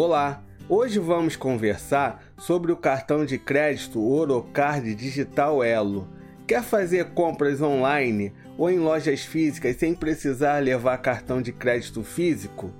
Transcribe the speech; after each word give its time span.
Olá, 0.00 0.44
hoje 0.68 1.00
vamos 1.00 1.34
conversar 1.34 2.22
sobre 2.38 2.70
o 2.70 2.76
cartão 2.76 3.26
de 3.26 3.36
crédito 3.36 4.00
Orocard 4.00 4.94
Digital 4.94 5.64
Elo. 5.64 6.06
Quer 6.46 6.62
fazer 6.62 7.06
compras 7.06 7.60
online 7.60 8.32
ou 8.56 8.70
em 8.70 8.78
lojas 8.78 9.22
físicas 9.22 9.74
sem 9.74 9.96
precisar 9.96 10.62
levar 10.62 10.98
cartão 10.98 11.42
de 11.42 11.50
crédito 11.50 12.04
físico? 12.04 12.70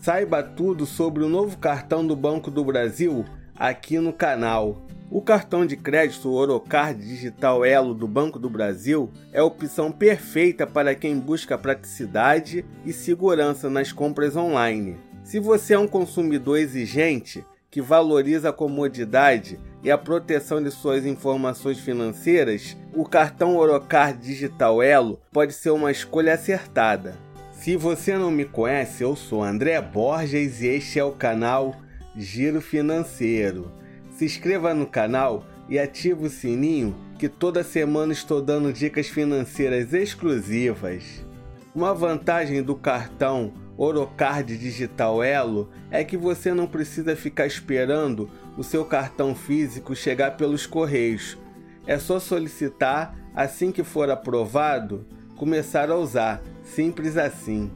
Saiba 0.00 0.42
tudo 0.42 0.86
sobre 0.86 1.22
o 1.22 1.28
novo 1.28 1.58
cartão 1.58 2.06
do 2.06 2.16
Banco 2.16 2.50
do 2.50 2.64
Brasil 2.64 3.26
aqui 3.54 3.98
no 3.98 4.14
canal. 4.14 4.86
O 5.10 5.20
cartão 5.20 5.66
de 5.66 5.76
crédito 5.76 6.32
Orocard 6.32 6.98
Digital 6.98 7.62
Elo 7.62 7.92
do 7.92 8.08
Banco 8.08 8.38
do 8.38 8.48
Brasil 8.48 9.10
é 9.34 9.40
a 9.40 9.44
opção 9.44 9.92
perfeita 9.92 10.66
para 10.66 10.94
quem 10.94 11.18
busca 11.18 11.58
praticidade 11.58 12.64
e 12.86 12.92
segurança 12.94 13.68
nas 13.68 13.92
compras 13.92 14.34
online. 14.34 15.07
Se 15.28 15.38
você 15.38 15.74
é 15.74 15.78
um 15.78 15.86
consumidor 15.86 16.58
exigente 16.58 17.44
que 17.70 17.82
valoriza 17.82 18.48
a 18.48 18.52
comodidade 18.52 19.60
e 19.84 19.90
a 19.90 19.98
proteção 19.98 20.62
de 20.62 20.70
suas 20.70 21.04
informações 21.04 21.78
financeiras, 21.78 22.74
o 22.94 23.04
cartão 23.04 23.54
Orocard 23.54 24.18
Digital 24.18 24.82
Elo 24.82 25.20
pode 25.30 25.52
ser 25.52 25.68
uma 25.68 25.90
escolha 25.90 26.32
acertada. 26.32 27.14
Se 27.52 27.76
você 27.76 28.16
não 28.16 28.30
me 28.30 28.46
conhece, 28.46 29.04
eu 29.04 29.14
sou 29.14 29.44
André 29.44 29.78
Borges 29.82 30.62
e 30.62 30.68
este 30.68 30.98
é 30.98 31.04
o 31.04 31.12
canal 31.12 31.76
Giro 32.16 32.62
Financeiro. 32.62 33.70
Se 34.16 34.24
inscreva 34.24 34.72
no 34.72 34.86
canal 34.86 35.44
e 35.68 35.78
ative 35.78 36.24
o 36.24 36.30
sininho 36.30 36.96
que 37.18 37.28
toda 37.28 37.62
semana 37.62 38.14
estou 38.14 38.40
dando 38.40 38.72
dicas 38.72 39.08
financeiras 39.08 39.92
exclusivas. 39.92 41.22
Uma 41.74 41.92
vantagem 41.92 42.62
do 42.62 42.74
cartão 42.74 43.67
Orocard 43.78 44.58
Digital 44.58 45.22
Elo 45.22 45.70
é 45.88 46.02
que 46.02 46.16
você 46.16 46.52
não 46.52 46.66
precisa 46.66 47.14
ficar 47.14 47.46
esperando 47.46 48.28
o 48.56 48.64
seu 48.64 48.84
cartão 48.84 49.36
físico 49.36 49.94
chegar 49.94 50.36
pelos 50.36 50.66
correios. 50.66 51.38
É 51.86 51.96
só 51.96 52.18
solicitar, 52.18 53.16
assim 53.32 53.70
que 53.70 53.84
for 53.84 54.10
aprovado, 54.10 55.06
começar 55.36 55.90
a 55.90 55.96
usar. 55.96 56.42
Simples 56.64 57.16
assim. 57.16 57.70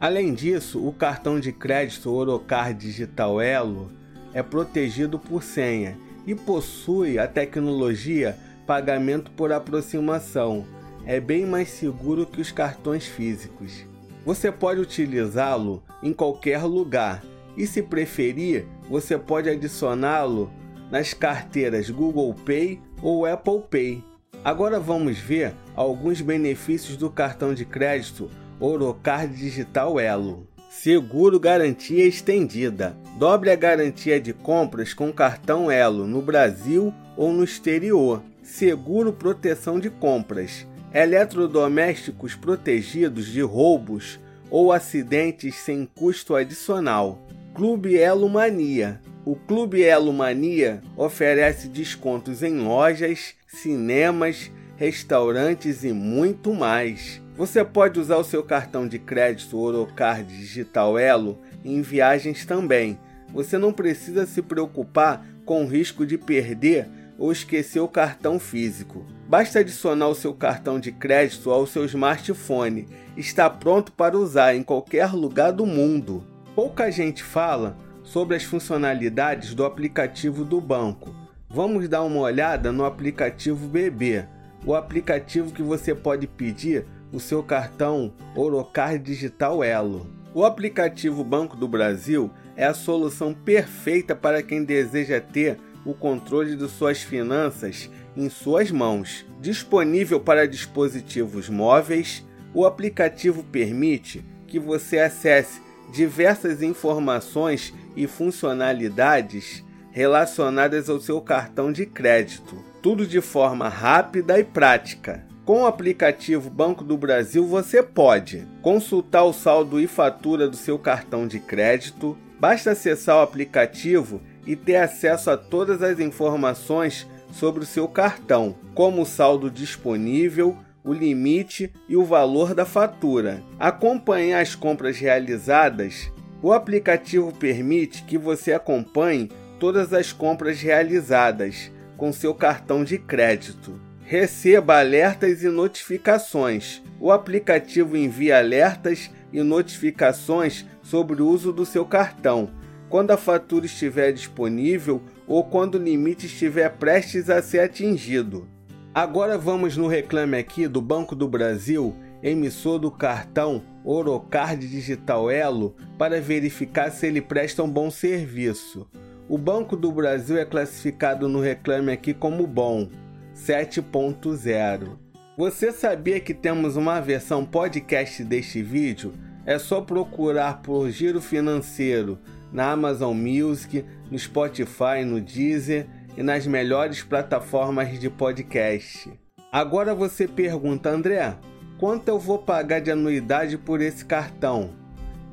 Além 0.00 0.32
disso, 0.32 0.84
o 0.84 0.92
cartão 0.92 1.38
de 1.38 1.52
crédito 1.52 2.10
Orocard 2.10 2.80
Digital 2.80 3.38
Elo 3.38 3.92
é 4.32 4.42
protegido 4.42 5.18
por 5.18 5.42
senha 5.42 5.96
e 6.26 6.34
possui 6.34 7.18
a 7.18 7.28
tecnologia 7.28 8.36
pagamento 8.66 9.30
por 9.30 9.52
aproximação. 9.52 10.64
É 11.04 11.20
bem 11.20 11.44
mais 11.44 11.68
seguro 11.68 12.24
que 12.24 12.40
os 12.40 12.50
cartões 12.50 13.06
físicos. 13.06 13.84
Você 14.24 14.50
pode 14.50 14.80
utilizá-lo 14.80 15.82
em 16.02 16.12
qualquer 16.12 16.62
lugar 16.62 17.22
e, 17.56 17.66
se 17.66 17.82
preferir, 17.82 18.66
você 18.88 19.18
pode 19.18 19.50
adicioná-lo 19.50 20.50
nas 20.90 21.12
carteiras 21.12 21.90
Google 21.90 22.34
Pay 22.34 22.80
ou 23.02 23.26
Apple 23.26 23.62
Pay. 23.70 24.04
Agora 24.42 24.80
vamos 24.80 25.18
ver 25.18 25.54
alguns 25.76 26.22
benefícios 26.22 26.96
do 26.96 27.10
cartão 27.10 27.52
de 27.52 27.66
crédito 27.66 28.30
Orocard 28.58 29.34
Digital 29.34 30.00
Elo. 30.00 30.46
Seguro 30.70 31.38
garantia 31.38 32.06
estendida. 32.06 32.96
Dobre 33.18 33.50
a 33.50 33.56
garantia 33.56 34.18
de 34.18 34.32
compras 34.32 34.94
com 34.94 35.12
cartão 35.12 35.70
Elo 35.70 36.06
no 36.06 36.22
Brasil 36.22 36.92
ou 37.16 37.32
no 37.32 37.44
exterior. 37.44 38.22
Seguro 38.42 39.12
proteção 39.12 39.78
de 39.78 39.90
compras 39.90 40.66
eletrodomésticos 40.94 42.36
protegidos 42.36 43.26
de 43.26 43.40
roubos 43.40 44.20
ou 44.48 44.72
acidentes 44.72 45.56
sem 45.56 45.84
custo 45.84 46.36
adicional. 46.36 47.18
Clube 47.52 47.96
Elo 47.96 48.28
Mania. 48.28 49.00
O 49.24 49.34
Clube 49.34 49.82
Elo 49.82 50.12
Mania 50.12 50.80
oferece 50.96 51.66
descontos 51.66 52.44
em 52.44 52.58
lojas, 52.58 53.34
cinemas, 53.48 54.52
restaurantes 54.76 55.82
e 55.82 55.92
muito 55.92 56.54
mais. 56.54 57.20
Você 57.36 57.64
pode 57.64 57.98
usar 57.98 58.18
o 58.18 58.24
seu 58.24 58.44
cartão 58.44 58.86
de 58.86 58.98
crédito 58.98 59.58
Orocard 59.58 60.24
Digital 60.24 60.96
Elo 60.96 61.40
em 61.64 61.82
viagens 61.82 62.44
também. 62.44 62.96
Você 63.32 63.58
não 63.58 63.72
precisa 63.72 64.26
se 64.26 64.40
preocupar 64.40 65.26
com 65.44 65.64
o 65.64 65.68
risco 65.68 66.06
de 66.06 66.16
perder 66.16 66.86
ou 67.18 67.32
esquecer 67.32 67.80
o 67.80 67.88
cartão 67.88 68.38
físico. 68.38 69.04
Basta 69.28 69.60
adicionar 69.60 70.08
o 70.08 70.14
seu 70.14 70.34
cartão 70.34 70.78
de 70.78 70.92
crédito 70.92 71.50
ao 71.50 71.66
seu 71.66 71.84
smartphone. 71.84 72.88
Está 73.16 73.48
pronto 73.48 73.92
para 73.92 74.18
usar 74.18 74.54
em 74.54 74.62
qualquer 74.62 75.12
lugar 75.12 75.52
do 75.52 75.64
mundo. 75.64 76.24
Pouca 76.54 76.90
gente 76.90 77.22
fala 77.22 77.76
sobre 78.02 78.36
as 78.36 78.44
funcionalidades 78.44 79.54
do 79.54 79.64
aplicativo 79.64 80.44
do 80.44 80.60
banco. 80.60 81.14
Vamos 81.48 81.88
dar 81.88 82.02
uma 82.02 82.20
olhada 82.20 82.72
no 82.72 82.84
aplicativo 82.84 83.66
BB, 83.68 84.24
o 84.66 84.74
aplicativo 84.74 85.52
que 85.52 85.62
você 85.62 85.94
pode 85.94 86.26
pedir 86.26 86.84
o 87.12 87.20
seu 87.20 87.42
cartão 87.42 88.12
Orocard 88.34 88.98
Digital 88.98 89.62
Elo. 89.62 90.06
O 90.34 90.44
aplicativo 90.44 91.22
Banco 91.22 91.56
do 91.56 91.68
Brasil 91.68 92.28
é 92.56 92.64
a 92.64 92.74
solução 92.74 93.32
perfeita 93.32 94.16
para 94.16 94.42
quem 94.42 94.64
deseja 94.64 95.20
ter 95.20 95.58
o 95.84 95.94
controle 95.94 96.56
de 96.56 96.68
suas 96.68 97.02
finanças 97.02 97.90
em 98.16 98.28
suas 98.28 98.70
mãos. 98.70 99.26
Disponível 99.40 100.20
para 100.20 100.48
dispositivos 100.48 101.48
móveis, 101.48 102.24
o 102.52 102.64
aplicativo 102.64 103.42
permite 103.44 104.24
que 104.46 104.58
você 104.58 104.98
acesse 104.98 105.60
diversas 105.92 106.62
informações 106.62 107.74
e 107.96 108.06
funcionalidades 108.06 109.64
relacionadas 109.90 110.90
ao 110.90 111.00
seu 111.00 111.20
cartão 111.20 111.70
de 111.70 111.86
crédito, 111.86 112.56
tudo 112.82 113.06
de 113.06 113.20
forma 113.20 113.68
rápida 113.68 114.38
e 114.38 114.44
prática. 114.44 115.24
Com 115.44 115.62
o 115.62 115.66
aplicativo 115.66 116.48
Banco 116.48 116.82
do 116.82 116.96
Brasil, 116.96 117.46
você 117.46 117.82
pode 117.82 118.48
consultar 118.62 119.24
o 119.24 119.32
saldo 119.32 119.78
e 119.78 119.86
fatura 119.86 120.48
do 120.48 120.56
seu 120.56 120.78
cartão 120.78 121.28
de 121.28 121.38
crédito. 121.38 122.16
Basta 122.40 122.70
acessar 122.70 123.18
o 123.18 123.20
aplicativo 123.20 124.20
e 124.46 124.54
ter 124.54 124.76
acesso 124.76 125.30
a 125.30 125.36
todas 125.36 125.82
as 125.82 125.98
informações 126.00 127.06
sobre 127.32 127.62
o 127.62 127.66
seu 127.66 127.88
cartão, 127.88 128.54
como 128.74 129.02
o 129.02 129.06
saldo 129.06 129.50
disponível, 129.50 130.56
o 130.84 130.92
limite 130.92 131.72
e 131.88 131.96
o 131.96 132.04
valor 132.04 132.54
da 132.54 132.64
fatura. 132.64 133.42
Acompanhar 133.58 134.40
as 134.40 134.54
compras 134.54 134.98
realizadas. 134.98 136.12
O 136.42 136.52
aplicativo 136.52 137.32
permite 137.32 138.04
que 138.04 138.18
você 138.18 138.52
acompanhe 138.52 139.30
todas 139.58 139.92
as 139.92 140.12
compras 140.12 140.60
realizadas 140.60 141.72
com 141.96 142.12
seu 142.12 142.34
cartão 142.34 142.84
de 142.84 142.98
crédito. 142.98 143.80
Receba 144.04 144.78
alertas 144.78 145.42
e 145.42 145.48
notificações. 145.48 146.82
O 147.00 147.10
aplicativo 147.10 147.96
envia 147.96 148.38
alertas 148.38 149.10
e 149.32 149.42
notificações 149.42 150.66
sobre 150.82 151.22
o 151.22 151.26
uso 151.26 151.50
do 151.50 151.64
seu 151.64 151.86
cartão 151.86 152.50
quando 152.94 153.10
a 153.10 153.16
fatura 153.16 153.66
estiver 153.66 154.12
disponível 154.12 155.02
ou 155.26 155.42
quando 155.42 155.74
o 155.74 155.82
limite 155.82 156.26
estiver 156.26 156.68
prestes 156.76 157.28
a 157.28 157.42
ser 157.42 157.58
atingido. 157.58 158.46
Agora 158.94 159.36
vamos 159.36 159.76
no 159.76 159.88
reclame 159.88 160.38
aqui 160.38 160.68
do 160.68 160.80
Banco 160.80 161.16
do 161.16 161.26
Brasil, 161.26 161.92
emissor 162.22 162.78
do 162.78 162.92
cartão 162.92 163.64
Orocard 163.84 164.64
Digital 164.68 165.28
Elo, 165.28 165.74
para 165.98 166.20
verificar 166.20 166.92
se 166.92 167.08
ele 167.08 167.20
presta 167.20 167.64
um 167.64 167.68
bom 167.68 167.90
serviço. 167.90 168.86
O 169.28 169.36
Banco 169.36 169.74
do 169.74 169.90
Brasil 169.90 170.38
é 170.38 170.44
classificado 170.44 171.28
no 171.28 171.40
reclame 171.40 171.90
aqui 171.90 172.14
como 172.14 172.46
bom, 172.46 172.88
7.0. 173.34 174.96
Você 175.36 175.72
sabia 175.72 176.20
que 176.20 176.32
temos 176.32 176.76
uma 176.76 177.00
versão 177.00 177.44
podcast 177.44 178.22
deste 178.22 178.62
vídeo? 178.62 179.14
É 179.44 179.58
só 179.58 179.80
procurar 179.80 180.62
por 180.62 180.88
Giro 180.90 181.20
Financeiro 181.20 182.20
na 182.54 182.70
Amazon 182.70 183.16
Music, 183.16 183.84
no 184.08 184.16
Spotify, 184.16 185.04
no 185.04 185.20
Deezer 185.20 185.88
e 186.16 186.22
nas 186.22 186.46
melhores 186.46 187.02
plataformas 187.02 187.98
de 187.98 188.08
podcast. 188.08 189.12
Agora 189.50 189.92
você 189.92 190.28
pergunta, 190.28 190.88
André, 190.88 191.36
quanto 191.78 192.08
eu 192.08 192.18
vou 192.18 192.38
pagar 192.38 192.80
de 192.80 192.92
anuidade 192.92 193.58
por 193.58 193.80
esse 193.80 194.04
cartão? 194.04 194.70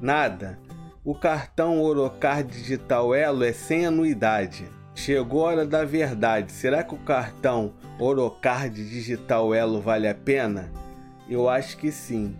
Nada. 0.01 0.57
O 1.06 1.13
cartão 1.13 1.79
Orocard 1.79 2.51
Digital 2.51 3.13
Elo 3.13 3.44
é 3.44 3.53
sem 3.53 3.85
anuidade. 3.85 4.67
Chegou 4.95 5.45
a 5.45 5.50
hora 5.50 5.65
da 5.65 5.85
verdade. 5.85 6.51
Será 6.51 6.83
que 6.83 6.95
o 6.95 7.00
cartão 7.00 7.74
Orocard 8.00 8.75
Digital 8.75 9.53
Elo 9.53 9.79
vale 9.79 10.07
a 10.07 10.15
pena? 10.15 10.71
Eu 11.29 11.47
acho 11.47 11.77
que 11.77 11.91
sim. 11.91 12.35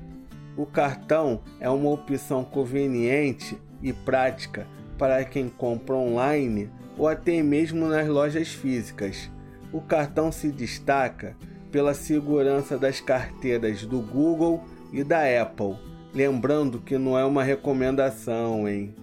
O 0.57 0.66
cartão 0.66 1.42
é 1.60 1.69
uma 1.69 1.89
opção 1.89 2.44
conveniente 2.44 3.57
e 3.81 3.92
prática 3.92 4.68
para 4.98 5.24
quem 5.25 5.50
compra 5.50 5.95
online 5.95 6.69
ou 6.98 7.07
até 7.07 7.42
mesmo 7.42 7.88
nas 7.88 8.07
lojas 8.07 8.50
físicas. 8.50 9.30
O 9.72 9.81
cartão 9.81 10.31
se 10.31 10.51
destaca 10.51 11.36
pela 11.72 11.94
segurança 11.94 12.78
das 12.78 13.00
carteiras 13.00 13.86
do 13.86 14.00
Google 14.00 14.63
e 14.92 15.04
da 15.04 15.22
Apple. 15.42 15.78
Lembrando 16.13 16.80
que 16.80 16.98
não 16.98 17.18
é 17.18 17.24
uma 17.24 17.44
recomendação, 17.44 18.68
hein? 18.68 18.94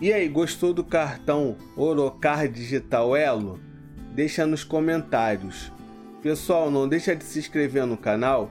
E 0.00 0.12
aí, 0.12 0.28
gostou 0.28 0.72
do 0.72 0.84
cartão 0.84 1.56
Orocar 1.76 2.46
Digital 2.48 3.16
Elo? 3.16 3.58
Deixa 4.14 4.46
nos 4.46 4.62
comentários. 4.62 5.72
Pessoal, 6.22 6.70
não 6.70 6.86
deixa 6.86 7.16
de 7.16 7.24
se 7.24 7.38
inscrever 7.38 7.86
no 7.86 7.96
canal 7.96 8.50